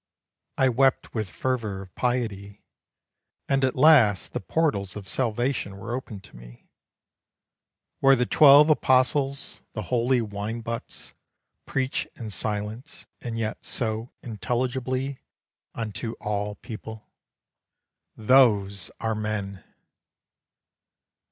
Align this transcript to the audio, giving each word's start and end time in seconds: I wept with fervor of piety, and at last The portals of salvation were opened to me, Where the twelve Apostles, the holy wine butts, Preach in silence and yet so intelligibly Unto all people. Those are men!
I 0.57 0.67
wept 0.67 1.13
with 1.13 1.29
fervor 1.29 1.83
of 1.83 1.93
piety, 1.93 2.63
and 3.47 3.63
at 3.63 3.75
last 3.75 4.33
The 4.33 4.39
portals 4.39 4.95
of 4.95 5.07
salvation 5.07 5.77
were 5.77 5.93
opened 5.93 6.23
to 6.23 6.35
me, 6.35 6.71
Where 7.99 8.15
the 8.15 8.25
twelve 8.25 8.71
Apostles, 8.71 9.61
the 9.73 9.83
holy 9.93 10.19
wine 10.19 10.61
butts, 10.61 11.13
Preach 11.67 12.07
in 12.15 12.31
silence 12.31 13.05
and 13.19 13.37
yet 13.37 13.63
so 13.63 14.11
intelligibly 14.23 15.19
Unto 15.75 16.13
all 16.13 16.55
people. 16.55 17.05
Those 18.15 18.89
are 18.99 19.13
men! 19.13 19.63